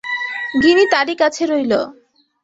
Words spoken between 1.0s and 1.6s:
কাছে